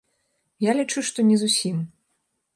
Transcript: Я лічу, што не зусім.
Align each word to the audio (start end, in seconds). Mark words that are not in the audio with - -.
Я 0.69 0.75
лічу, 0.79 1.03
што 1.11 1.27
не 1.29 1.37
зусім. 1.43 1.77